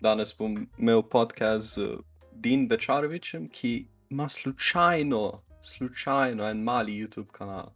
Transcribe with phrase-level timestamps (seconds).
[0.00, 1.98] Danes bom imel podcast z
[2.32, 7.72] Din Bečarovičem, ki ima slučajno, slučajno en mali YouTube kanal.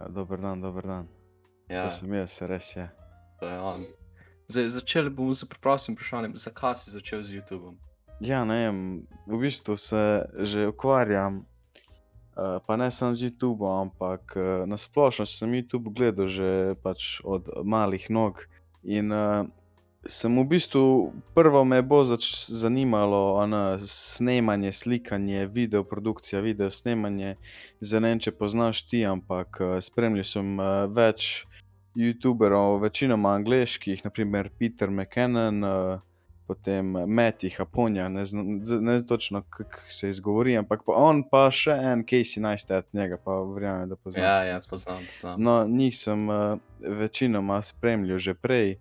[0.00, 1.08] Ja, dober dan, dober dan.
[1.68, 2.88] Ja, To sem jaz, res je.
[3.40, 3.84] to je on.
[4.48, 7.76] Zdaj, začeli bomo z preprostim vprašanjem, zakaj si začel z YouTubeom?
[8.20, 11.46] Ja, ne vem, v bistvu se že ukvarjam,
[12.36, 17.20] eh, pa ne samo z YouTubeom, ampak eh, na splošno sem YouTube gledal že pač
[17.24, 18.46] od malih nog.
[18.82, 19.44] In uh,
[20.02, 20.84] sem v bistvu,
[21.34, 27.36] prvo me bo zač- zanimalo ono, snemanje, slikanje, video produkcija, video snemanje.
[27.80, 31.46] Zdaj ne vem, če poznaš ti, ampak eh, spremljal sem eh, več
[31.94, 35.64] YouTuberov, večinoma angliških, naprimer Peter McKinnon.
[35.64, 35.98] Uh,
[36.46, 41.44] potem Meti Japonija, ne, zna- z- ne točno kako se izgovori, ampak pa on pa
[41.48, 44.22] še en Casey Neistat, njega pa verjamem, da poznaš.
[44.22, 45.42] Ja, ja, poznam, poznam.
[45.42, 48.78] No, njih sem uh, večinoma spremljal že prej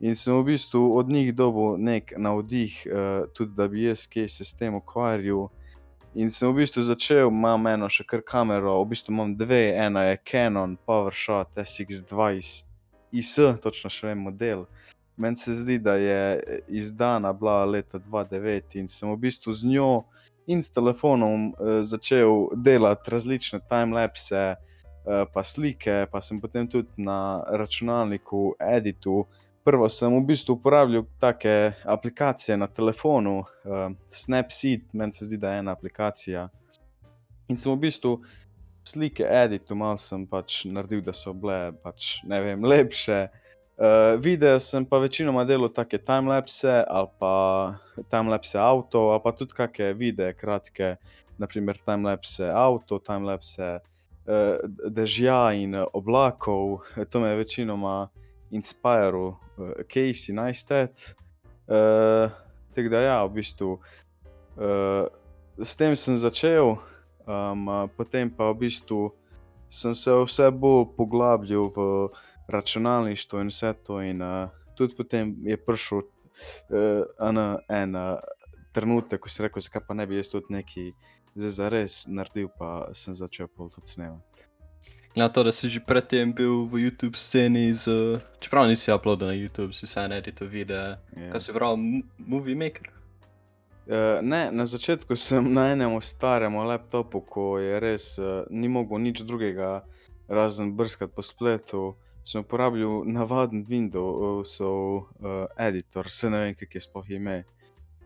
[0.00, 4.28] in sem v bistvu od njih dobil nek navdih, uh, tudi da bi jaz kaj
[4.28, 5.48] se s tem ukvarjal.
[6.14, 10.08] In sem v bistvu začel, imam eno še kar kamero, v bistvu imam dve, ena
[10.08, 12.64] je Canon PowerShot SX20
[13.12, 14.64] IS, točno še en model.
[15.18, 20.04] Meni se zdi, da je izdana bila leta 2009 in sem v bistvu z njo
[20.46, 26.88] in s telefonom eh, začel delati različne timelapse, eh, pa slike, pa sem potem tudi
[26.96, 29.26] na računalniku editu.
[29.68, 35.50] Prvo sem v bistvu uporabljal take aplikacije na telefonu, uh, Snapseed, meni se zdi, da
[35.52, 36.46] je ena aplikacija.
[37.52, 38.14] In sem v bistvu
[38.88, 43.18] slike editu, malo sem pač naredil, da so bile pač, ne vem, lepše.
[43.76, 47.34] Uh, Videe sem pa večinoma delal take timelapse ali pa
[48.08, 50.94] timelapse avto, ali pa tudi kakšne videe, kratke,
[51.36, 56.78] naprimer timelapse avto, timelapse uh, dežja in eh, oblakov.
[57.12, 57.98] To me je večinoma
[58.50, 61.14] inspiriral uh, Casey Neistat.
[61.68, 62.30] Uh,
[62.74, 65.06] tako da, ja, v bistvu uh,
[65.58, 66.78] s tem sem začel,
[67.26, 69.12] um, uh, potem pa v bistvu
[69.70, 72.08] sem se vse bolj poglabljal v
[72.48, 74.00] računalništvo in vse to.
[74.00, 77.36] In uh, tudi potem je prišel uh, en,
[77.68, 77.96] en
[78.72, 80.92] trenutek, ko si rekel, zakaj pa ne bi jaz tudi nekaj
[81.38, 84.47] zdaj za res naredil, pa sem začel pol tudi snemati.
[85.18, 89.34] Na to, da si že predtem bil v YouTube sceni, z, čeprav nisi uploadil na
[89.34, 91.02] YouTube, si vseeno editor videa.
[91.10, 91.34] Ja.
[91.34, 92.86] Kaj si prav, m- Movie Maker?
[93.90, 99.02] Uh, ne, na začetku sem na enem starem laptopu, ko je res uh, ni mogel
[99.02, 99.82] nič drugega,
[100.30, 101.98] razen brskati po spletu.
[102.22, 105.02] Sem uporabljal navaden Windows uh,
[105.58, 107.42] editor, se ne vem, kako je sploh ime.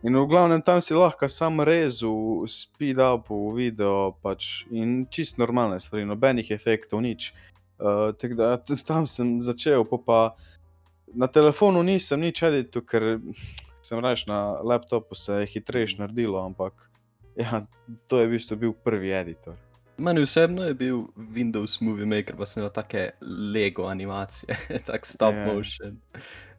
[0.03, 5.79] In v glavnem tam si lahko sam rezal, speed up video pač, in čist normalne
[5.79, 7.31] stvari, nobenih efektov, nič.
[7.79, 10.35] Uh, tako da tam sem začel, pol pa
[11.15, 13.23] na telefonu nisem nič editil, ker
[13.83, 16.75] sem reč na laptopu se je hitreje naredilo, ampak
[17.39, 17.63] ja,
[18.07, 19.55] to je v bistvu bil prvi editor.
[19.97, 24.57] Meni osebno je bil Windows Movie Maker, pa sem imel take Lego animacije,
[24.89, 25.53] tak stop Ja.
[25.53, 25.99] motion.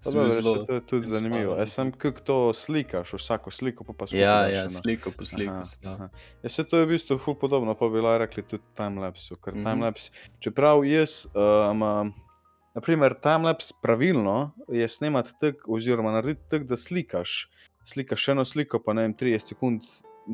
[0.04, 1.56] Pa dobro, zelo to je tudi zanimivo.
[1.56, 4.20] Jaz sem kako to slikaš, vsako sliko pa pa skupaj.
[4.20, 5.52] Ja, ja, sliko po sliko.
[5.52, 5.94] Aha, dal.
[5.94, 6.08] aha.
[6.42, 9.36] Ja, se to je v bistvu ful podobno, pa bi lahko rekli tudi timelapsu.
[9.36, 9.64] Ker Mhm.
[9.64, 10.10] timelapse,
[10.40, 12.12] čeprav jaz, um,
[12.74, 17.50] naprimer, timelapse pravilno je snemati tako, oziroma narediti tako, da slikaš.
[17.84, 19.82] Slikaš eno sliko, pa ne vem, 30 sekund,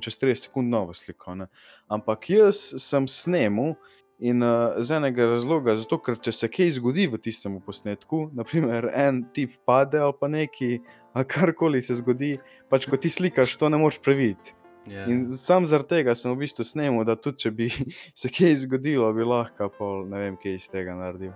[0.00, 1.34] čez 30 sekund novo sliko.
[1.34, 1.46] Ne?
[1.88, 3.74] Ampak jaz sem snemal
[4.20, 8.90] in uh, z enega razloga, zato ker če se kaj zgodi v tistem posnetku, naprimer
[8.92, 10.80] en tip pade ali pa neki,
[11.16, 12.34] ali karkoli se zgodi,
[12.68, 14.54] pač ko ti slikaš, to ne moreš prevideti.
[14.88, 15.04] Ja.
[15.12, 17.68] In sam zaradi tega sem v bistvu snemal, da tudi če bi
[18.20, 21.32] se kaj zgodilo, bi lahko pol, ne vem, kaj iz tega naredil.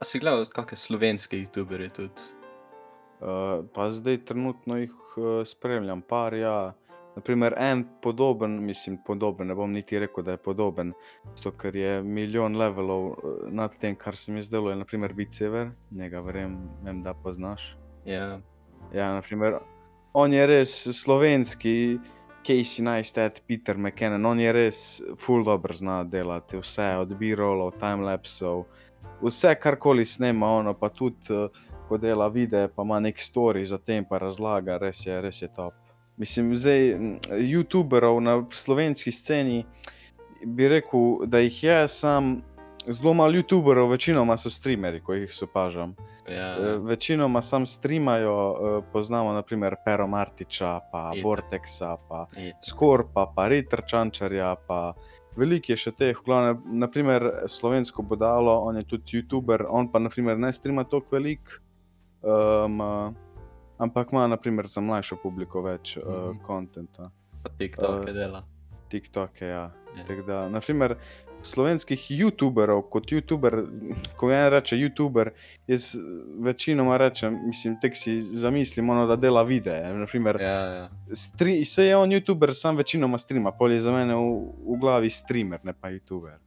[0.00, 2.30] A si gledal kakšne slovenske youtuberje tudi?
[3.24, 6.74] Uh, pa zdaj trenutno jih uh, spremljam, par, ja.
[7.16, 10.92] Naprimer, en podoben, mislim, podoben, ne bom niti rekel, da je podoben,
[11.36, 15.70] zato ker je milijon levelov uh, nad tem, kar se mi zdelo, je naprimer Bitsever,
[15.90, 17.76] njega verjem, vem, da poznaš.
[18.04, 18.40] Ja.
[18.92, 19.60] Ja, naprimer,
[20.12, 21.98] on je res slovenski,
[22.44, 24.80] Casey Neistat, Peter McKinnon, on je res
[25.18, 28.66] full dobro zna delati vse, od B-rollov, timelapsov,
[29.22, 31.48] vse karkoli snema, ono pa tudi, eh,
[31.88, 35.48] ko dela videe, pa ima nek story za tem, pa razlaga, res je, res je
[35.56, 35.74] top.
[36.16, 36.98] Mislim, zdaj,
[37.30, 39.64] youtuberov na slovenski sceni
[40.44, 42.42] bi rekel, da jih je sam.
[42.88, 45.94] Zelo malo youtuberov, večinoma so streamerji, ko jih opažam.
[46.28, 46.56] Ja.
[46.56, 51.24] Eh, Večinoma sam streamajo, eh, poznamo naprimer Pero Martiča, pa Itak.
[51.24, 54.92] Vortexa, pa I- Skorpa, pa Ritter Čančarja, pa
[55.36, 59.98] veliko je še teh, v glavnem, naprimer slovensko bodalo, on je tudi youtuber, on pa
[59.98, 61.60] naprimer ne streama toliko velik.
[62.22, 62.80] Um,
[63.78, 66.38] ampak ima naprimer za mlajšo publiko več uh, Mhm.
[66.42, 67.10] kontenta.
[67.42, 68.42] Pa TikTok Eh, dela.
[68.88, 69.70] TikToke, ja.
[69.96, 70.04] Ja.
[70.06, 70.96] Tako da, naprimer,
[71.42, 73.66] slovenskih YouTuberov, kot YouTuber,
[74.16, 75.30] ko en reče YouTuber,
[75.66, 75.96] jaz
[76.38, 79.92] večinoma rečem, mislim, tek si zamislim, ono, da dela videe.
[79.94, 80.88] Naprimer, Ja, ja.
[81.12, 84.30] stri, se je on YouTuber, sam večinoma streama, pol je za mene v,
[84.66, 86.38] v glavi streamer, ne pa YouTuber.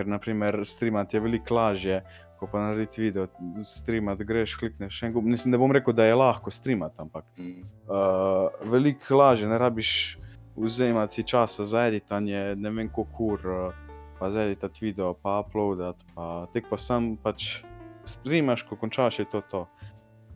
[0.00, 1.98] Ker, naprimer, streamati je veliko lažje,
[2.38, 3.26] ko pa narediti video,
[3.64, 5.28] streamati greš, klikneš en gumb.
[5.28, 7.60] Mislim, ne bom rekel, da je lahko streamati, ampak Mm.
[7.84, 10.18] uh, veliko lažje, ne rabiš
[10.56, 13.74] vzemati si časa za editanje, ne vem koliko ur, uh,
[14.18, 17.62] pa za editati video, pa uploadati, pa tek pa sam pač
[18.04, 19.66] streamaš, ko končaš, je to to.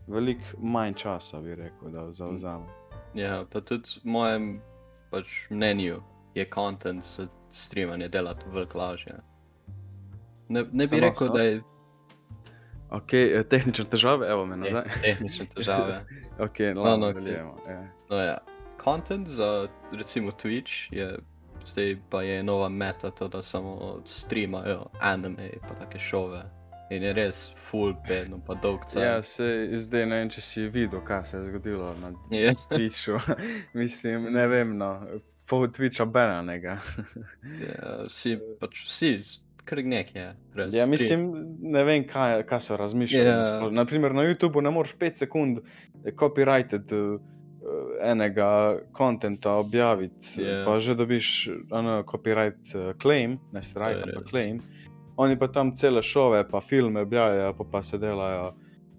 [0.07, 2.67] Veliko manj časa bi rekel, da zauzame.
[3.15, 4.61] Ja, pa tudi v mojem
[5.11, 6.03] pač, mnenju
[6.35, 9.23] je kontent za streamanje delati veliko lažje.
[10.55, 11.33] Ne, ne bi Samo rekel, so.
[11.33, 11.61] da je
[12.91, 14.85] Ok, eh, tehnične težave, evo me nazaj.
[15.03, 16.05] tehnične težave.
[16.39, 17.15] Ok, no, ladno, okej.
[17.15, 17.57] nadaljujemo.
[17.69, 17.81] ja.
[18.11, 18.39] No, ja.
[18.79, 21.19] Content za recimo Twitch je
[21.65, 23.75] zdaj pa je nova meta, to da samo
[24.05, 26.43] streamajo anime pa take šove.
[26.91, 29.23] In je res full bedno, pa dolg Ja, cel.
[29.23, 32.53] se zdaj ne vem, če si videl, kaj se je zgodilo na Ja.
[32.69, 33.17] Twitchu.
[33.75, 34.91] Mislim, ne vem, no,
[35.47, 36.77] pol Twitcha bananega.
[37.61, 39.15] Ja, vsi, pač vsi,
[39.65, 40.31] kar nekaj je.
[40.55, 41.29] Res, Ja, mislim,
[41.61, 43.29] ne vem, kaj, kaj so razmišljali.
[43.29, 43.45] Ja.
[43.45, 43.71] Yeah.
[43.73, 45.59] Naprimer, na YouTubu ne moreš 5 sekund
[46.21, 47.21] copyrighted uh,
[48.03, 50.49] enega kontenta objaviti, Ja.
[50.49, 50.65] yeah.
[50.67, 54.63] pa že dobiš ano, copyright uh, claim, ne strike, ampak claim.
[55.17, 58.55] Oni pa tam cele šove, pa filme objavljajo, pa, pa se delajo,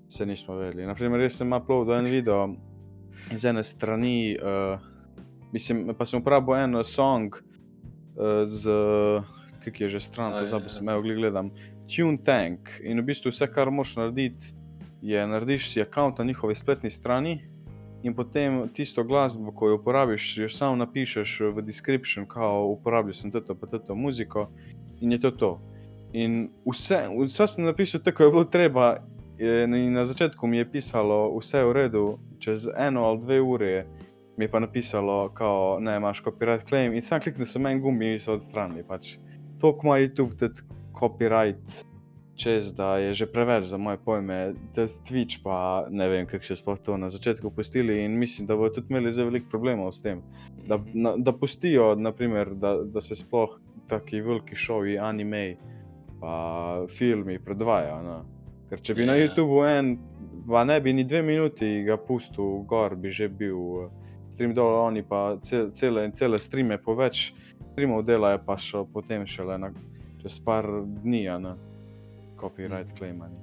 [0.08, 0.86] se nismo vedeli.
[0.88, 2.56] Naprimer, jaz sem uploadil en video
[3.34, 4.80] iz ene strani, uh,
[5.52, 8.70] mislim, pa sem uporabil en song uh, z,
[9.66, 10.76] kak je že stran, pozabil ja.
[10.78, 11.50] sem, evo, glej, gledam.
[11.90, 14.54] Tune Tank in v bistvu vse, kar moš narediti,
[15.02, 17.42] je narediš si račun na njihovi spletni strani
[18.04, 23.32] in potem tisto glasbo, ko jo uporabiš, jo samo napišeš v description, kao uporabil sem
[23.32, 24.50] to, pa to muziko
[25.02, 25.52] in je to to.
[26.14, 28.98] In vse, vse sem napisal tako, kot je bilo treba.
[29.38, 33.86] In na začetku mi je pisalo, vse je v redu, čez eno ali dve ure
[34.38, 35.32] mi je pa napisalo,
[35.80, 36.94] ne, imaš copyright claim.
[36.94, 38.84] In sam kliknil sem en gumb in so odstranili.
[38.84, 39.16] Pač.
[39.66, 40.62] To, ko ima YouTube, tudi
[40.94, 41.86] copyright,
[42.36, 46.56] čez da je že preveč za moje pojme, tudi Twitch pa ne vem, kako se
[46.56, 48.04] sploh to na začetku pustili.
[48.06, 50.22] In mislim, da bodo tudi imeli zelo veliko problemov s tem
[50.68, 51.02] da, Mhm.
[51.02, 53.50] na, da pustijo, naprimer, da, da se sploh
[53.88, 55.56] taki veliki šovi, anime,
[56.22, 58.04] pa filmi predvajajo.
[58.04, 58.26] No.
[58.70, 59.08] Ker če bi yeah.
[59.08, 59.28] na Ja.
[59.28, 59.98] YouTubu en,
[60.48, 63.90] pa ne bi ni dve minuti ga pustil, gor bi že bil eh,
[64.30, 67.34] stream dol, oni pa ce, cele in cele streame po več
[67.76, 69.70] streamov delajo, pa še potem šele na,
[70.24, 70.64] čez par
[71.04, 71.54] dni, a ne,
[72.40, 73.36] copyright claimani.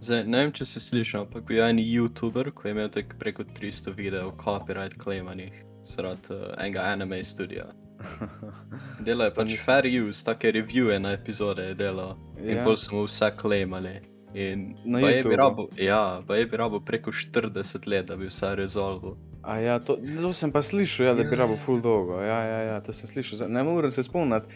[0.00, 3.18] Zdaj, ne vem, če si slišal, ampak bil je en YouTuber, ki je imel tako
[3.20, 5.52] preko 300 videov copyright claimanih
[5.84, 7.66] zaradi uh, enega anime studia.
[9.04, 9.64] Delajo To pač nisem.
[9.64, 12.16] fair use, take reviewe na epizode je delal.
[12.38, 12.64] In Ja.
[12.64, 13.98] bolj so mu vse claimali.
[14.34, 18.16] In Na pa je bi rabo, ja, pa je bi rabo preko 40 let, da
[18.16, 19.16] bi vse rezolvil.
[19.42, 22.20] A ja, to, to sem pa slišal, ja, da bi rabo full dolgo.
[22.20, 23.36] Ja, ja, ja, to sem slišal.
[23.36, 24.46] Zdaj, Ne morem se spomniti,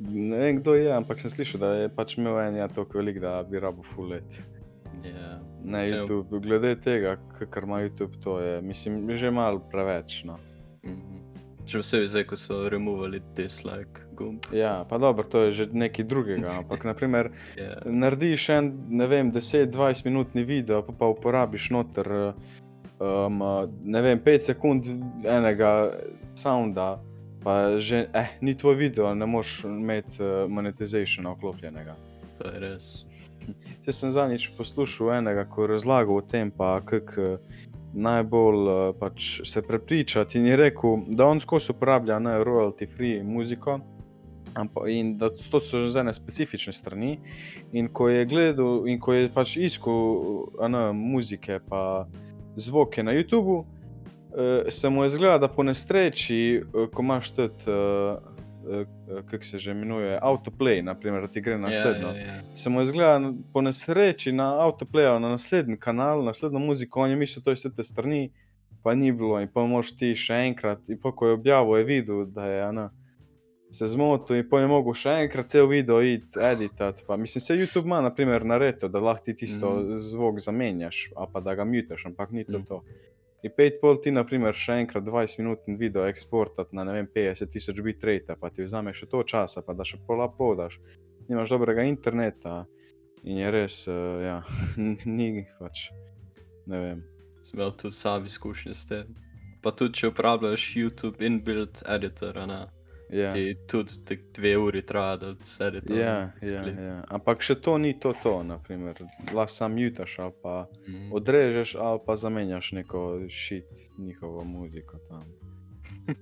[0.00, 3.18] ne vem kdo je, ampak sem slišal, da je pač imel en ja toliko velik,
[3.18, 4.24] da bi rabo full let.
[5.04, 5.38] Ja.
[5.60, 10.22] Na Cel- YouTube, glede tega, k- kar ima YouTube, to je, mislim, že malo preveč.
[10.24, 10.36] No.
[10.84, 11.16] Mhm.
[11.66, 14.46] Še vse zdaj, ko so removali dislike gumb.
[14.50, 17.76] Ja, pa dobro, to je že nekaj drugega, ampak naprimer, Ja.
[17.84, 22.32] narediš en, ne vem, 10-20 minutni video, pa, pa uporabiš noter,
[23.00, 23.42] um,
[23.84, 24.88] ne vem, 5 sekund
[25.24, 25.92] enega
[26.34, 26.98] sounda,
[27.44, 31.96] pa že, eh, ni tvoj video, ne moreš imeti uh, monetizationa vklopljenega.
[32.38, 32.90] To je res.
[33.86, 37.38] Jaz sem zadnjič poslušal enega, ko je razlagal o tem, kako
[37.94, 43.22] najbolj eh, pač se prepričati in je rekel, da on skozi uporablja ne royalty free
[43.22, 43.80] muziko.
[44.88, 47.18] In da to so že ene specifične strani.
[47.72, 52.08] In ko je gledal, in ko je pač iskal ne, muzike, pa
[52.58, 57.54] zvoke na YouTubu, eh, se mu je zgleda, da po nesreči, eh, ko imaš tudi,
[57.66, 58.16] eh,
[58.70, 62.08] eh, kako se že imenuje, autoplay, naprimer, da ti gre naslednjo.
[62.08, 62.42] Ja, ja, ja.
[62.54, 67.16] Se mu je zgleda po nesreči na avtoplayu, na naslednji kanal, naslednjo muziko, on je
[67.16, 68.30] mislil, da je vse te strani,
[68.82, 69.40] pa ni bilo.
[69.40, 72.62] In pa moš ti še enkrat, in pa ko je objavil, je videl, da je
[72.62, 72.90] ana,
[73.70, 77.04] se zmotil, in pa je mogel še enkrat cel video iti editati.
[77.06, 79.98] Pa, mislim, se YouTube ima, naprimer, nareto, da lahko ti tisto mm.
[80.08, 82.58] zvok zamenjaš, ali pa da ga mutaš, ampak ni to.
[82.58, 82.66] Mhm.
[82.68, 82.82] to.
[83.42, 87.52] In pet pol ti, naprimer, še enkrat 20 minutni video eksportati na ne vem, 50
[87.52, 90.80] tisoč bitrate, pa ti vzame še to časa, pa da še pol uploadaš.
[91.28, 92.64] Nimaš dobrega interneta
[93.22, 94.40] in je res, uh, ja,
[95.18, 95.90] ni pač,
[96.66, 97.04] ne vem.
[97.46, 99.14] sem imel tudi sam izkušnje s tem.
[99.62, 102.58] Pa tudi, če uporabljaš YouTube inbuilt editor, a ne,
[103.10, 103.30] Ja.
[103.30, 103.92] ti tudi
[104.34, 105.94] dve uri traja, da se edita.
[105.94, 107.04] Ja, ja, ja.
[107.08, 108.42] Ampak še to ni to, to
[109.32, 111.12] lahko sam mutaš ali pa Mm.
[111.12, 113.64] odrežeš ali pa zamenjaš neko šit
[113.98, 115.24] njihovo muziko tam.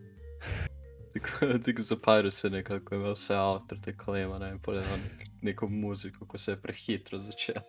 [1.14, 1.46] Tako,
[1.78, 6.52] za Piracy nekako imel vse avtor te klema, ne vem, nek- neko muziko, ko se
[6.52, 7.62] je prehitro začelo.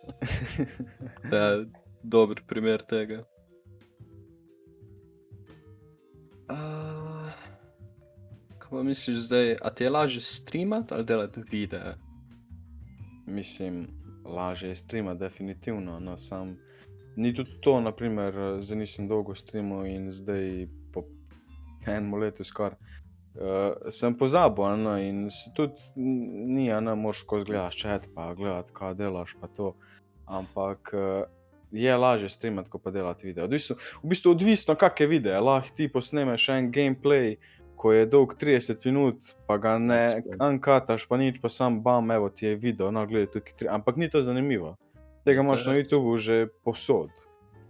[1.30, 1.66] To je
[2.02, 3.24] dober primer tega.
[6.50, 6.87] Uh,
[8.70, 11.94] kaj misliš zdaj, a ti je lažje streamati ali delati videe?
[13.26, 13.88] Mislim,
[14.24, 16.00] lažje je streama, definitivno.
[16.00, 16.56] No, sam,
[17.16, 21.04] ni tudi to, naprimer, zdaj nisem dolgo streamal in zdaj po
[21.86, 22.78] enem letu skoraj.
[23.38, 28.72] Uh, sem pozabil, ne, in se tudi ni, ne moš ko zgledaš čet, pa gledati,
[28.74, 29.74] kaj delaš, pa to.
[30.26, 31.22] Ampak uh,
[31.70, 33.44] je lažje streamati, kot pa delati video.
[33.44, 35.40] Odvisno, v bistvu odvisno, kakšne videe.
[35.40, 37.36] Lahko ti posnemeš en gameplay,
[37.78, 40.00] ko je dolg 30 minut, pa ga ne
[40.42, 43.54] ankataš, pa nič, pa sam bam, evo ti je video, no gledaj tukaj.
[43.56, 44.74] tri- Ampak ni to zanimivo.
[45.24, 45.78] Tega imaš na.
[45.78, 47.10] YouTubu že posod.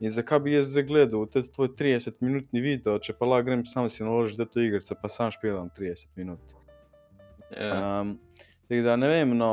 [0.00, 3.90] In zakaj bi jaz zdaj gledal te tvoj 30-minutni video, če pa lahko grem sam
[3.90, 6.40] si naložiti to igrico, pa sam špilam 30 minut.
[7.50, 8.18] Ja, Um,
[8.68, 9.50] tako da ne vem, no,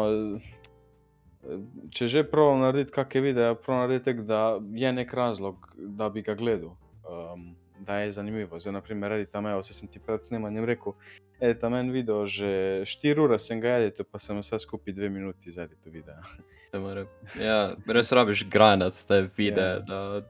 [1.90, 6.36] če že prav narediti kakšne videe, prav narediti da je nek razlog, da bi ga
[6.36, 6.76] gledal,
[7.10, 8.60] um, da je zanimivo.
[8.60, 10.94] Zdaj, naprimer, redi tam, evo, se sem ti pred snemanjem rekel,
[11.40, 12.48] edi tam en video, že
[12.86, 15.52] 4 ure sem ga editil, pa sem vse skupaj 2 minuti
[15.86, 16.22] videa.
[16.72, 17.06] te mora,
[17.36, 19.80] ja, res rabiš granati te videe, Ja.
[19.80, 20.22] da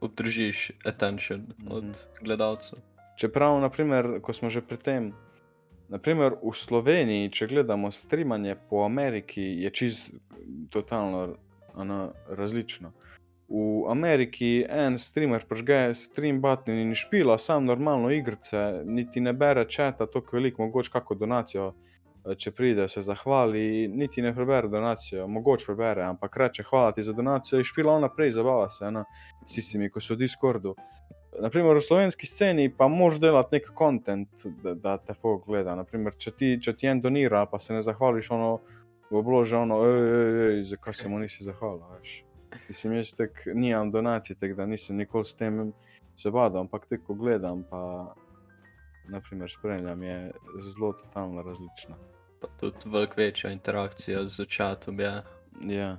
[0.00, 1.68] obdržiš attention Mhm.
[1.70, 1.84] od
[2.20, 2.78] gledalcev.
[3.16, 5.12] Čeprav, naprimer, ko smo že pri tem,
[5.88, 10.12] naprimer, v Sloveniji, če gledamo streamanje po Ameriki, je čisto
[10.70, 11.36] totalno
[11.74, 12.92] ano, različno.
[13.48, 19.64] V Ameriki en streamer prižge stream button in špila sam normalno igrice, niti ne bere
[19.70, 25.28] četa, tako veliko, mogoče kako donacijo, eh, če pride, se zahvali, niti ne prebere donacijo,
[25.28, 29.04] mogoče prebere, ampak reče hvala ti za donacijo in špila on naprej, zabava se ena,
[29.46, 30.74] s tistimi, ko so v Discordu.
[31.40, 35.76] Naprimer, v slovenski sceni pa moš delati nek kontent, da, da te folk gleda.
[35.76, 38.54] Naprimer, če, ti, če ti en donira, pa se ne zahvališ, ono,
[39.10, 41.84] bo bilo že ono, ej, ej, ej, zakaj se mu nisi zahvalil.
[41.98, 42.22] veš.
[42.68, 45.72] Mislim, jaz tek nimam donacij, tako da nisem nikoli s tem
[46.16, 48.14] se badal, ampak te, ko gledam, pa
[49.06, 51.96] naprimer spremljam, je zelo totalno različna.
[52.40, 55.22] Pa tudi veliko večja interakcija z čatom je
[55.62, 55.96] Ja.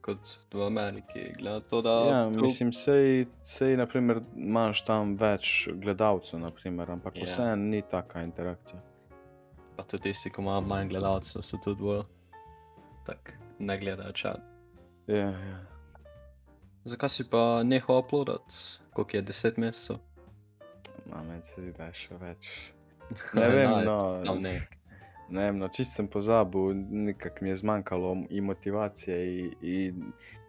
[0.00, 0.18] kot
[0.52, 1.32] v Ameriki.
[1.34, 7.16] Glede to, da Ja, tu- mislim, sej, sej naprimer, imaš tam več gledalcev, naprimer, ampak
[7.16, 7.24] Ja.
[7.24, 8.80] vseeno ni taka interakcija.
[9.76, 12.02] pa tudi tisti, ki imajo manj gledalcev, so tudi bolj
[13.04, 13.18] tak
[13.58, 14.40] ne gledajo čat.
[15.06, 15.58] Ja, ja.
[16.84, 18.54] Zakaj si pa nehal uploadati?
[18.92, 19.96] Koliko je 10 mesecev?
[21.06, 22.48] Mame, se zdi, da je še več.
[23.38, 23.98] Ne vem, no.
[24.26, 24.56] Tam ne.
[25.28, 29.76] Ne vem, no, čist sem pozabil, nekako mi je zmanjkalo i motivacije i, i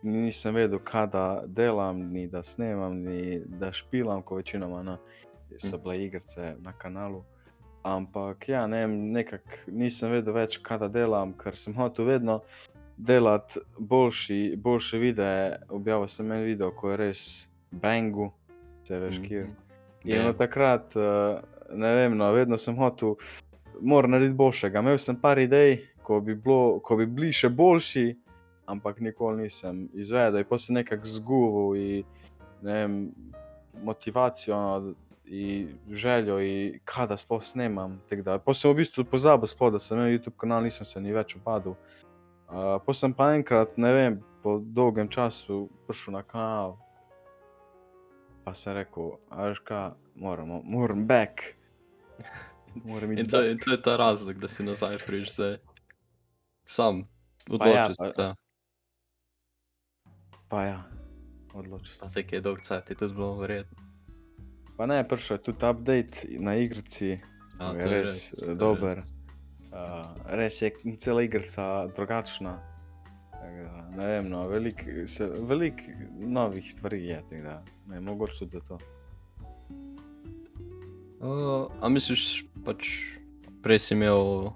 [0.06, 4.98] nisem vedel, kaj da delam, ni da snemam, ni da špilam, ko večinoma no,
[5.58, 5.84] so Mhm.
[5.84, 7.24] bile igrice na kanalu.
[7.84, 12.42] Ampak ja, ne vem, nekako nisem vedel več, kaj da delam, ker sem hotel vedno
[12.98, 15.58] delati boljši, boljše videe.
[15.70, 17.22] Objavil sem en video, ko je res
[17.72, 18.32] bangu,
[18.88, 19.44] se veš, kjer.
[19.44, 19.54] Mhm.
[20.04, 20.30] In Ja.
[20.30, 21.42] od takrat, eh,
[21.74, 23.16] ne vem, no, vedno sem hotel,
[23.82, 24.80] moram narediti boljšega.
[24.80, 28.16] Imel sem par idej, ko bi, bilo, ko bi bili še boljši,
[28.66, 30.44] ampak nikoli nisem izvedel.
[30.44, 32.04] Potem sem nekako zgubil in,
[32.62, 33.12] ne vem,
[33.84, 34.94] motivacijo
[35.26, 38.00] in željo, in kaj da sploh snemam.
[38.10, 41.36] Potem sem v bistvu pozabil, sploh, da sem imel YouTube kanal, nisem se ni več
[41.36, 41.76] opadal.
[42.48, 44.14] Uh, potem sem pa enkrat, ne vem,
[44.44, 46.78] po dolgem času prišel na kanal.
[48.48, 51.44] Pa sem rekel, a veš kaj, moramo, moram back.
[52.88, 53.52] Moram In to, back.
[53.52, 55.58] in to je ta razlog, da si nazaj priš zdaj.
[56.66, 57.06] Sam ja,
[57.50, 58.28] odločil pa- si se.
[60.48, 60.80] Pa ja,
[61.54, 62.08] odločil sem.
[62.08, 63.76] Zdaj, ki je dolg cajt, je to zelo verjetno.
[64.78, 67.20] Pa ne, prišel je tudi update na igrici,
[67.60, 69.04] A, je res res, dober.
[69.68, 72.58] Uh, res je cela igrica drugačna.
[72.58, 74.84] Da, Ne vem, no, veliko
[75.48, 75.82] velik
[76.20, 78.78] novih stvari je, tako da ne mogoče tudi zato.
[81.20, 82.88] Uh, a misliš, pač
[83.66, 84.54] prej si imel uh,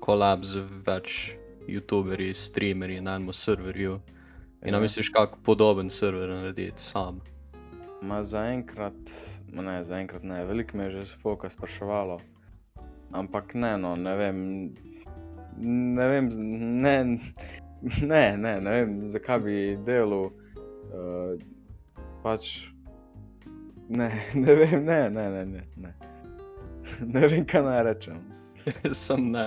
[0.00, 1.34] kolab z več
[1.66, 3.98] YouTuberji, streamerji na enem serverju.
[4.62, 4.80] In ja.
[4.80, 7.18] Misliš, kako podoben server narediti sam?
[8.02, 9.02] Ma zaenkrat,
[9.50, 12.20] ne, zaenkrat ne, veliko me je že foka spraševalo.
[13.12, 14.38] Ampak ne, no, ne vem,
[15.58, 16.30] ne vem,
[16.82, 16.96] ne,
[17.82, 20.32] ne, ne, ne vem, zakaj bi delal.
[20.86, 21.36] Uh,
[22.22, 22.68] pač
[23.88, 25.62] Ne, ne vem, ne, ne, ne, ne.
[25.76, 25.94] Ne,
[27.20, 28.20] ne vem, kaj naj rečem.
[28.92, 29.44] Sam ne,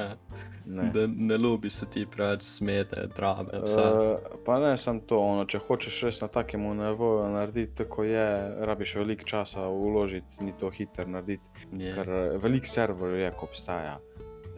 [0.66, 0.92] Ne.
[0.94, 3.82] da ne ljubi se ti preveč smete, drame, vse.
[3.82, 8.26] Uh, pa ne samo to, ono, če hočeš res na takem nivoju narediti, tako je,
[8.66, 11.94] rabiš veliko časa uložiti, ni to hiter narediti, Je.
[11.96, 13.98] ker eh, veliko serverjev je, ko obstaja.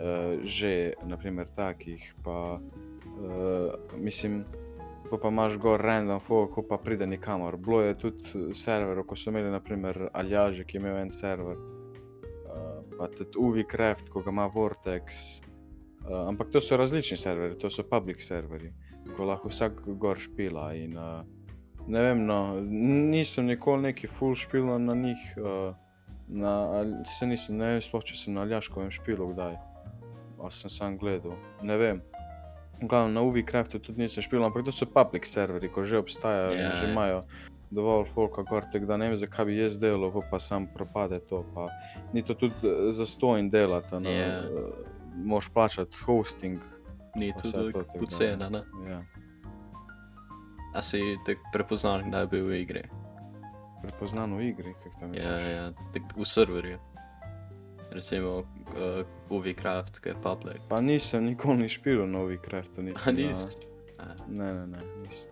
[0.02, 4.42] Uh, že, naprimer, takih, pa uh, mislim,
[5.10, 7.58] ko pa imaš gor random folk, ko pa pride nikamor.
[7.58, 12.82] Bilo je tudi serverov, ko so imeli, naprimer, Aljaže, ki je imel en server, uh,
[12.98, 15.22] pa tudi UV-Craft, ko ga ima Vortex.
[15.38, 15.51] Uh,
[16.10, 18.74] ampak to so različni serverji, to so public serverji,
[19.18, 20.74] ko lahko vsak gor špila.
[20.76, 21.22] In, uh,
[21.88, 22.62] ne vem, no,
[23.12, 25.76] nisem nikoli neki full špil na njih, uh,
[26.28, 26.56] na,
[27.20, 29.56] se nisem, ne vem, sploh če sem na Aljaškovem špilu kdaj.
[30.42, 32.02] A sem sam gledal, ne vem.
[32.82, 36.62] Glavno na UV-Craftu tudi nisem špil, ampak to so public serverji, ko že obstajajo Ja,
[36.66, 36.92] in že ja.
[36.92, 37.20] imajo
[37.72, 41.44] dovolj folka gor, tako da ne vem, zakaj bi jaz delal, pa sam propade to.
[41.54, 41.68] Pa
[42.14, 44.42] ni to tudi eh, zastonj delati, no, Ja.
[44.42, 45.00] yeah.
[45.22, 46.60] Moš plačati hosting.
[47.16, 48.06] Ni tudi to, tako
[48.40, 48.64] da- ne?
[48.88, 49.04] Ja.
[50.74, 52.84] A si te prepoznal, kdaj je bil v igri?
[53.82, 56.80] Prepoznano v igri, kako tam Ja, ja, tak v serverju.
[57.92, 58.46] Recimo uh,
[59.30, 60.62] UV-Craft, ki je public.
[60.70, 62.82] Pa nisem nikoli ni špil na UV-Craftu.
[62.82, 63.58] niti A nisi?
[64.00, 65.32] A, Ne, ne, ne, nisem.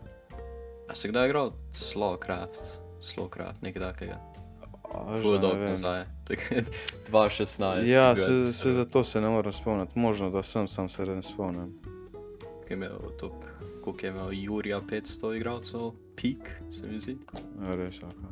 [0.86, 2.84] a si kdaj igral Slowcraft?
[3.00, 4.20] Slowcraft, nekaj takega.
[5.42, 5.70] Dog vem.
[5.70, 6.06] nazaj.
[6.24, 6.40] Tak
[7.12, 7.88] 2016.
[7.88, 10.00] Ja, se, se zato se ne morem spomniti.
[10.00, 11.74] Možno, da sem, sam se ne spomnim.
[12.68, 13.34] Ki je imel tok,
[13.84, 15.80] koliko je imel Jurija 500 igralcev,
[16.16, 17.18] peak, se mi zdi.
[17.64, 18.30] Ja, res, aha.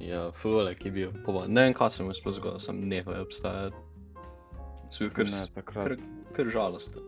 [0.00, 1.10] Ja, fulek je bil.
[1.24, 3.76] Pova, ne vem, kaj se mu je sploh zgodilo, sem nehal obstajati.
[4.90, 5.86] Sem kar, Ne, takrat.
[5.86, 5.96] kar,
[6.32, 7.02] kar žalosten.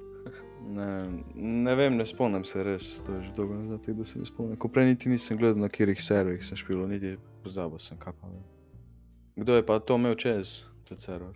[0.69, 4.27] Ne, ne vem, ne spomnim se res, to je že dolgo nazaj, da se ne
[4.27, 4.57] spomnim.
[4.57, 8.27] Ko prej niti nisem gledal, na katerih serverjih sem špil, niti pozabil sem, kaj pa
[8.29, 8.43] vem.
[9.39, 10.65] Kdo je pa to imel čez,
[10.99, 11.35] server?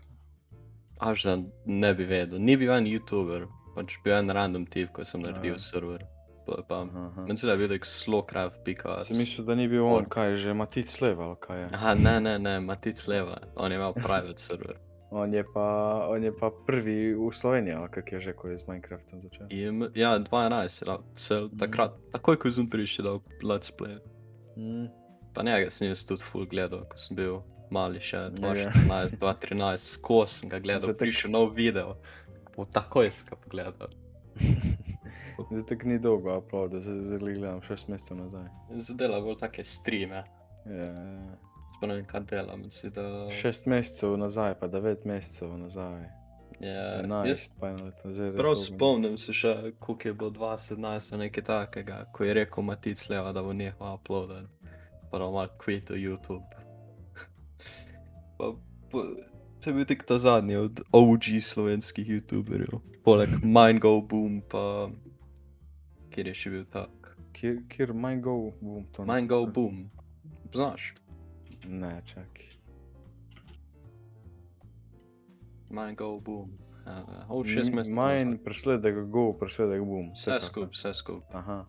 [0.99, 5.05] Až da ne bi vedel, ni bil en YouTuber, pač bil en random tip, ko
[5.07, 6.03] sem naredil server.
[6.43, 7.23] Aha, aha.
[7.23, 8.97] Meni se da je bil slowcraft pika.
[9.01, 11.69] Sem mislil, da ni bil on, kaj je že Matic Sleva, ali kaj je.
[11.73, 14.77] Aha, ne, ne, ne, Matic Leva, on je imel private server.
[15.15, 15.69] On je pa,
[16.11, 19.47] on je pa prvi v Sloveniji, ali kak je že, ko je z Minecraftom začel.
[19.51, 21.59] In, ja, 2011 je dal, cel Mhm.
[21.59, 24.01] takrat, takoj ko sem prišel dal let's play.
[24.57, 24.89] Mm.
[25.35, 27.39] Pa njega sem jaz tudi full gledal, ko sem bil
[27.73, 28.31] mali še, Ja.
[28.31, 31.97] 2014, 2013, skozi sem ga gledal, Zdaj tak- prišel nov video,
[32.51, 33.91] po takoj sem ga pogledal.
[35.45, 38.47] Zdaj tako ni dolgo uploadil, zdaj, zdaj glih gledam 6 mesecev nazaj.
[38.73, 40.23] Zdaj dela bolj take streame,
[40.65, 41.37] Ja, ja.
[41.83, 43.03] ne vem, kaj dela, mislim, da...
[43.29, 46.05] 6 mesecev nazaj, pa 9 mesecev nazaj.
[46.61, 50.31] Ja, 11, jaz pa eno leto, zdaj res prav spomnim se še, koliko je bilo
[50.33, 50.79] 2017
[51.11, 54.47] ali nekaj takega, ko je rekel Matic Leva, da bo nehal uploadati,
[55.11, 56.47] pa da bo malo quito YouTube
[58.43, 58.51] pa,
[58.91, 59.05] pa,
[59.63, 63.47] sem bil tik ta zadnji od OG slovenskih YouTuberjev, poleg mhm.
[63.47, 64.91] Mindgo Boom, pa
[66.11, 67.15] kjer je še bil tak.
[67.39, 68.91] Kjer, kjer Mindgo Boom?
[69.07, 69.87] Mindgo Boom,
[70.51, 70.91] znaš?
[71.63, 72.53] Ne, čakaj.
[75.73, 76.59] Mine go boom.
[76.87, 77.97] Uh, od 6 mesecev.
[77.97, 80.13] Mine presledek go, presledek boom.
[80.13, 81.39] Vse skupaj, vse skupaj.
[81.39, 81.67] Aha.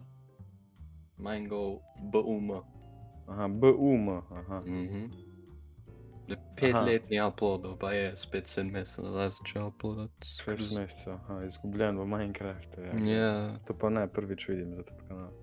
[1.17, 1.79] Mine go
[2.11, 2.51] boom.
[3.27, 4.09] Aha, boom.
[4.09, 4.61] Aha.
[4.65, 4.97] Mhm.
[4.97, 5.32] Mm
[6.27, 6.83] 5 Aha.
[6.85, 10.27] letni uploadov, pa je spet 7 mesecev nazaj začel uploadati.
[10.47, 12.81] 6 mesecev, aha, izgubljen v Minecraftu.
[12.81, 12.93] Ja.
[12.93, 13.57] Yeah.
[13.67, 15.33] To pa ne, prvič vidim za ta kanal.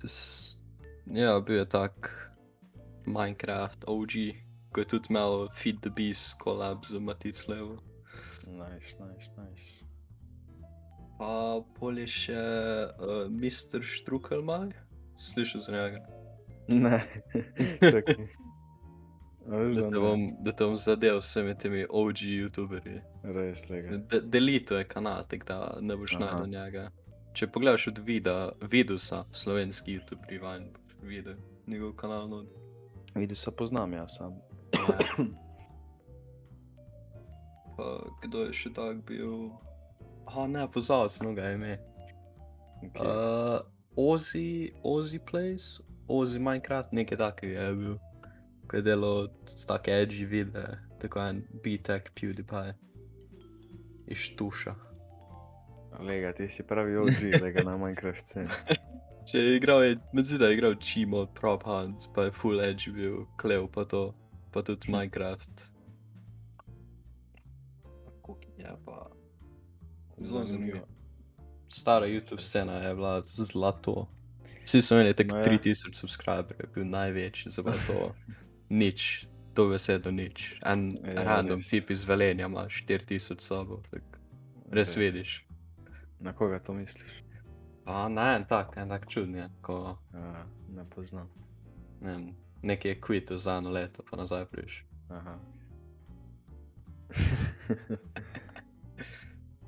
[0.00, 0.16] Tis,
[1.06, 2.10] ja, bil je tak
[3.06, 4.12] Minecraft OG,
[4.72, 7.76] ko je tudi imel Feed the Beast kolab z Matic Levo.
[8.46, 9.84] Nice, nice, nice.
[10.60, 10.66] Ja,
[11.18, 12.40] pa pol je še
[13.00, 13.84] uh, Mr.
[13.84, 14.72] Štrukelmaj,
[15.16, 16.00] slišal za njega.
[16.68, 17.04] Ne,
[17.80, 18.26] čakaj.
[19.48, 23.00] Veš, Da da te bom, da te bom zadev s vsemi temi OG youtuberji.
[23.22, 23.96] Res lega.
[23.96, 26.90] De delito je kanal, tako da ne boš najdel njega.
[27.32, 32.28] Če pogledaš od vida, vidusa, slovenski youtuber Ivan, boš videl njegov kanal.
[32.28, 32.44] No.
[33.14, 34.32] Vidim, se poznam jaz sam.
[34.74, 34.98] Ja.
[37.76, 39.50] Pa kdo je še tak bil?
[40.26, 41.76] Aha, ne, pozabil sem ga ime.
[42.82, 43.04] Okay.
[43.04, 43.60] Uh,
[43.96, 47.98] Ozzy, Ozzy Plays, Ozzy Minecraft, nekaj takega je bil.
[48.66, 52.74] Ko je delal s take edgy videe, tako en B-Tech PewDiePie.
[54.06, 54.74] Iz tuša.
[56.00, 58.48] Lega, ti si pravi OG, lega na Minecraft sceni.
[59.26, 62.92] Če je igral, je, mislim, da je igral Chimo Prop Hunt, pa je full edge
[62.94, 64.14] bil, Cleo pa to,
[64.52, 65.66] pa tudi Minecraft.
[68.22, 69.06] Koliko je pa...
[70.18, 70.86] Zelo zanimivo.
[71.68, 74.06] Stara YouTube scena je bila zlato.
[74.64, 75.44] Vsi so imeli tako Ma ja.
[75.44, 78.14] 3000 subscriberjev, je bil največji, za to
[78.68, 79.26] nič.
[79.54, 80.60] dobesedno nič.
[80.62, 81.68] En Ja, random res.
[81.68, 84.18] tip iz Velenja ima 4000 sobo, tako
[84.70, 85.46] res vidiš.
[86.20, 87.22] Na koga to misliš?
[87.84, 91.28] Pa ne, en tak, en tak čudni, je, ko Ja, ne poznam.
[92.00, 92.26] ne vem,
[92.62, 94.84] nekaj je kvitu za eno leto, pa nazaj prideš.
[95.08, 95.38] Aha.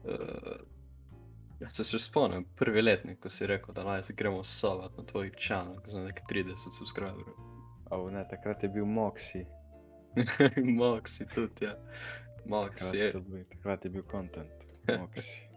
[0.05, 0.61] Uh,
[1.61, 5.05] jaz se še spomnim, prvi letnik, ko si rekel, da naj se gremo sovat na
[5.05, 7.48] tvoj channel, ko sem nek 30 subscriberjev.
[7.91, 9.47] Au, ne, takrat je bil Moxie.
[10.81, 11.75] Moxi tudi, ja.
[12.47, 13.13] Moxi Takrat, je.
[13.13, 14.51] so bili- takrat je bil content.
[15.01, 15.49] Moxie.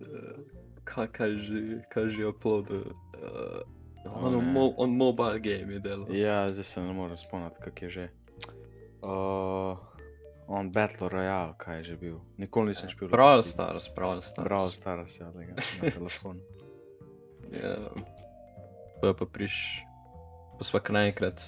[0.00, 0.40] Uh,
[0.84, 1.58] kaj, kaj že,
[1.88, 2.90] kaj že uploadil?
[3.14, 3.62] Uh,
[4.04, 4.42] O, on, ne.
[4.42, 6.10] mo, on mobile game je delal.
[6.10, 8.04] Ja, zdaj se ne morem spomniti, kak je že.
[9.00, 9.78] Uh,
[10.48, 12.18] on Battle Royale, kaj je že bil.
[12.34, 13.06] Nikoli nisem špil.
[13.08, 14.42] Brawl Stars, Brawl Stars.
[14.42, 16.40] Brawl Stars, ja, da ga na telefonu.
[17.52, 17.78] Ja.
[19.02, 19.84] Je pa priš,
[20.58, 21.44] pa sva kar naenkrat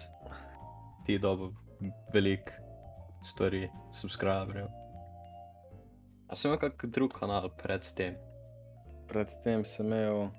[1.07, 1.53] ti dobil
[2.13, 2.53] velik
[3.25, 4.69] stvari, subscriberjev.
[6.29, 8.17] A sem imel kak drug kanal pred tem?
[9.09, 10.31] Predtem sem imel,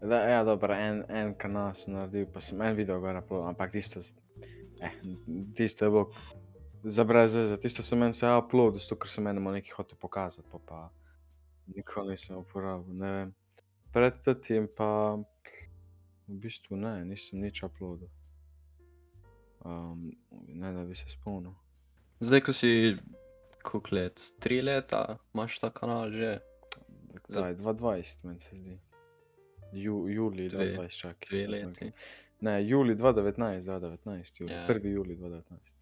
[0.00, 3.72] da, ja, dobro, en, en kanal sem naredil, pa sem en video gor uploadil, ampak
[3.72, 4.04] tisto,
[4.80, 5.00] eh,
[5.56, 6.04] tisto je bilo
[6.84, 10.48] za brez veze, tisto sem meni se uploadil, zato ker sem enemu nekaj hotel pokazati,
[10.52, 10.82] pa pa
[11.74, 13.34] nikoli nisem uporabil, ne vem.
[13.92, 15.16] Pred tem pa
[16.28, 18.08] v bistvu ne, nisem nič uploadil.
[19.64, 20.12] Um,
[20.48, 21.54] ne da bi se spomnil.
[22.20, 22.70] Zdaj, ko si,
[23.62, 26.38] koliko let, tri leta imaš ta kanal že,
[27.28, 28.78] Zdaj, 2020, meni se zdi.
[29.72, 31.28] Ju, juli Dve- 2020, čakaj.
[31.30, 31.92] dve leti.
[32.40, 34.52] Ne, juli 2019, 2019, juli.
[34.52, 34.66] Ja.
[34.68, 34.86] 1.
[34.86, 35.74] juli 2019.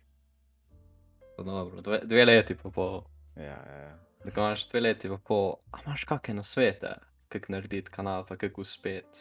[1.36, 3.02] pa dobro, dve, dve leti pa pol.
[3.36, 3.98] Ja, ja, ja.
[4.24, 6.94] Tako imaš dve leti pa pol, a imaš kakšne nasvete,
[7.28, 9.20] kako narediti kanal, pa kako uspeti?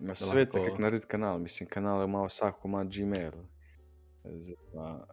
[0.00, 3.32] Na svet je, lahko- kako narediti kanal, mislim, kanal ima vsak, ima Gmail.
[4.24, 4.56] Zdaj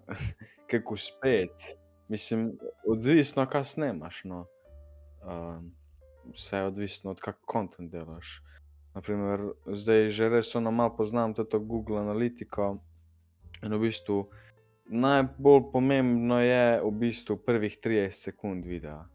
[0.71, 1.65] kako uspeti,
[2.07, 4.23] mislim, odvisno, kaj snemaš.
[4.23, 4.45] No.
[5.23, 5.75] Um,
[6.33, 8.41] vse je odvisno od kak kontent delaš.
[8.93, 12.77] Naprimer, zdaj že res ono malo poznam to Google Analytico
[13.63, 14.27] in v bistvu
[14.91, 19.05] najbolj pomembno je v bistvu prvih 30 sekund videa.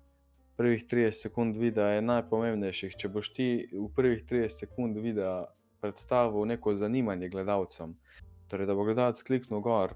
[0.57, 2.97] Prvih 30 sekund videa je najpomembnejših.
[2.97, 5.45] Če boš ti v prvih 30 sekund videa
[5.85, 7.92] predstavil neko zanimanje gledalcem,
[8.49, 9.92] torej da bo gledalec kliknil gor,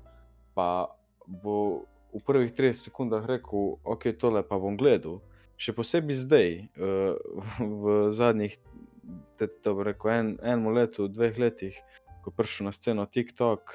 [0.54, 0.92] pa
[1.26, 5.20] bo v prvih 30 sekundah rekel, ok, tole pa bom gledal.
[5.60, 7.14] Še posebej zdaj, eh,
[7.60, 8.56] v zadnjih,
[9.38, 11.76] to bi rekel, en, enem letu, dveh letih,
[12.20, 13.72] ko je prišel na sceno TikTok,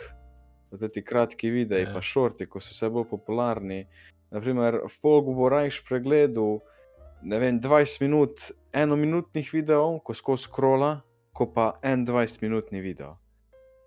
[0.94, 1.94] ti kratki videi, Ja.
[1.94, 3.88] pa šorti, ko so vse bolj popularni.
[4.32, 6.60] Naprimer, folk bo rajš pregledal,
[7.26, 8.40] ne vem, 20 minut,
[8.74, 11.00] enominutnih videov, ko skozi scrolla,
[11.34, 13.16] ko pa en 20-minutni video.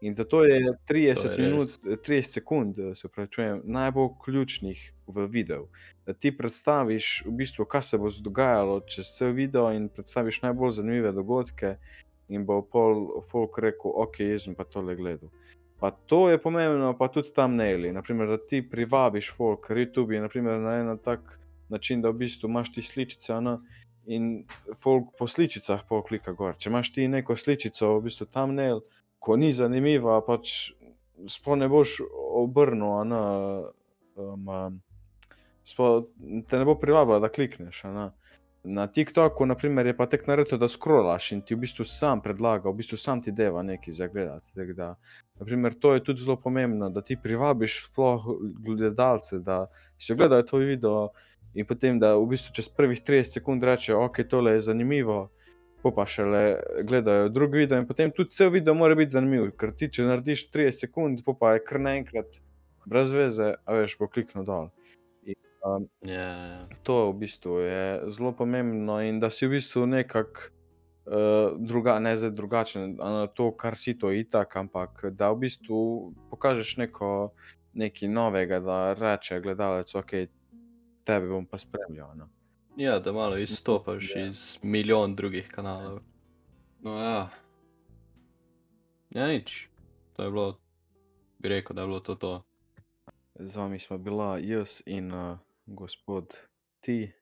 [0.01, 1.99] In zato je 30 To je minut, res.
[2.07, 5.69] 30 sekund, se pravi, najbolj ključnih v videu.
[6.07, 10.77] Da ti predstaviš, v bistvu, kaj se bo dogajalo čez cel video, in predstaviš najbolj
[10.79, 11.77] zanimive dogodke,
[12.29, 15.31] in bo pol folk rekel, ok, jaz sem pa tole gledal.
[15.79, 17.93] Pa to je pomembno, pa tudi tam naili.
[17.95, 21.39] Naprimer, da ti privabiš folk, ker YouTube je naprimer, na en tak
[21.71, 23.59] način, da v bistvu imaš ti sličice no,
[24.09, 24.45] in
[24.83, 26.57] folk po sličicah pol klika gor.
[26.57, 28.81] Če imaš ti neko sličico, v bistvu tam nail,
[29.19, 30.73] ko ni zanimiva, pač
[31.29, 31.99] sploh ne boš
[32.43, 33.21] obrnil, ne,
[34.17, 34.79] um,
[35.69, 36.07] sploh
[36.49, 37.85] te ne bo privabila, da klikneš.
[37.85, 38.09] ne.
[38.69, 42.69] Na TikToku, naprimer, je pa tek naredito, da scrollaš in ti v bistvu sam predlaga,
[42.69, 44.67] v bistvu sam ti deva nekaj za gledati.
[44.77, 44.95] Da,
[45.39, 48.27] naprimer, to je tudi zelo pomembno, da ti privabiš sploh
[48.67, 49.67] gledalce, da
[49.99, 51.09] si ogledajo tvoj video
[51.55, 55.29] in potem, da v bistvu čez prvih 30 sekund rečejo, ok, tole je zanimivo,
[55.83, 59.89] pa šele gledajo drug video in potem tudi cel video mora biti zanimiv, ker ti,
[59.89, 62.41] če narediš 30 sekund, pa je kar naenkrat
[62.89, 64.71] brez veze, a veš, bo kliknil dol.
[65.25, 70.51] In, um, Ja, to v bistvu je zelo pomembno in da si v bistvu nekako
[71.09, 75.81] uh, druga, ne zdaj drugačen na to, kar si to itak, ampak da v bistvu
[76.33, 77.33] pokažeš neko,
[77.79, 80.17] nekaj novega, da reče gledalec, ok,
[81.09, 82.13] tebe bom pa spremljal.
[82.17, 82.29] No.
[82.77, 84.27] ja, da malo izstopaš Ja.
[84.27, 86.01] iz milijon drugih kanalov.
[86.81, 87.31] No ja.
[89.11, 89.69] Ja, nič.
[90.13, 90.61] To je bilo,
[91.39, 92.43] bi rekel, da je bilo to to.
[93.35, 96.35] Z vami smo bila jaz in uh, gospod
[96.81, 97.13] Ti.